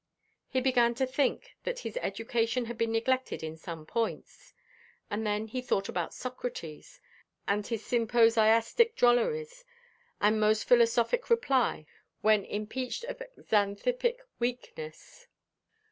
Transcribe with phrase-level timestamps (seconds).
[0.49, 4.51] He began to think that his education had been neglected in some points.
[5.11, 6.99] And then he thought about Socrates,
[7.47, 9.63] and his symposiastic drolleries,
[10.19, 11.85] and most philosophic reply
[12.21, 15.27] when impeached of Xanthippic weakness.